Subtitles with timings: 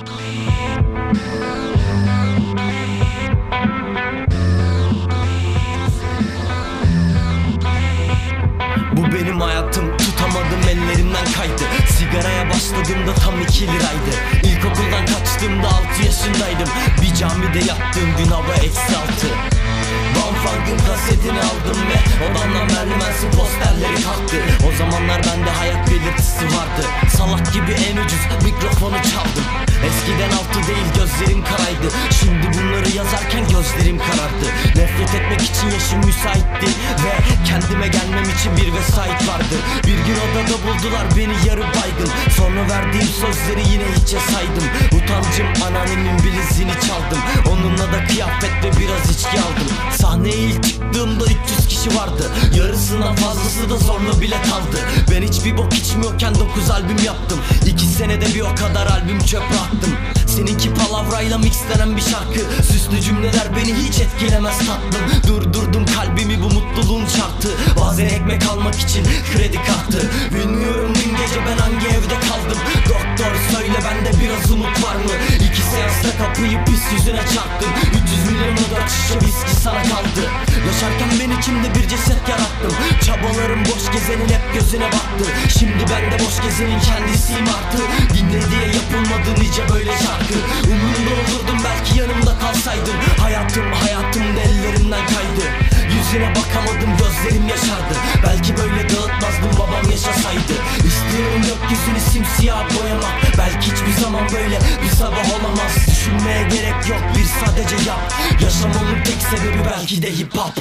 [0.00, 0.06] Bu
[9.12, 11.62] benim hayatım tutamadım ellerimden kaydı.
[11.88, 14.12] Sigaraya başladığımda tam iki liraydı.
[14.42, 16.68] İlkokuldan kaçtığımda altı yaşındaydım.
[17.02, 19.26] Bir camide yattığım gün hava eksi altı.
[20.16, 24.36] Van Funk'ın kasetini aldım ve odamdan merdivensi posterleri kalktı.
[24.68, 26.82] O zamanlar bende hayat belirtisi vardı.
[27.16, 29.29] Salak gibi en ucuz mikrofonu çaldım
[30.10, 31.88] Eskiden altı değil gözlerim karaydı
[32.20, 34.46] Şimdi bunları yazarken gözlerim karardı.
[34.76, 36.66] Nefret etmek için yaşım müsaitti
[37.04, 37.12] Ve
[37.48, 39.56] kendime gelmem için bir vesait vardı.
[39.86, 42.10] Bir gün odada buldular beni yarı baygın.
[42.36, 44.66] Sonra verdiğim sözleri yine hiçe saydım.
[44.86, 47.22] Utancım anneannemin bileziğini çaldım.
[47.52, 49.68] Onunla da kıyafet ve biraz içki aldım.
[49.98, 52.30] Sahneye ilk çıktığımda 300 kişi vardı.
[52.54, 54.78] Yarısından fazlası da zorla bilet aldı
[55.10, 57.40] Ben hiçbir bok içmiyorken 9 albüm yaptım.
[57.66, 59.99] 2 senede bir o kadar albüm çöpe attım
[60.40, 62.62] Seninki palavrayla mixlenen bir şarkı.
[62.62, 65.04] Süslü cümleler beni hiç etkilemez tatlım.
[65.28, 67.48] Durdurdum kalbimi bu mutluluğun şartı.
[67.80, 70.10] Bazen ekmek almak için kredi kartı.
[70.34, 72.58] Bilmiyorum dün gece ben hangi evde kaldım.
[72.88, 75.14] Doktor söyle bende biraz umut var mı?
[75.36, 77.70] İki seansta kapıyı pis yüzüne çarptım.
[78.04, 80.22] 300 milyona dört şişe viski sana kaldı.
[80.66, 82.74] Yaşarken ben içimde bir ceset yarattım.
[83.06, 85.24] Çabalarım boş gezenin hep gözüne battı.
[85.58, 90.38] Şimdi ben de boş gezenin kendisiyim artık Dinle diye yapılmadı nice böyle şarkı.
[90.70, 95.44] Umurumda olurdum belki yanımda kalsaydın Hayatım hayatım da ellerimden kaydı.
[95.94, 97.94] Yüzüne bakamadım gözlerim yaşardı.
[98.26, 100.54] Belki böyle dağıtmazdım babam yaşasaydı.
[100.90, 103.14] İstiyorum gökyüzünü simsiyah boyamak.
[103.38, 105.72] Belki hiçbir zaman böyle bir sabah olamaz.
[105.90, 108.12] Düşünmeye gerek yok bir sadece yap.
[108.42, 110.54] Yaşamamın tek sebebi belki de hip hop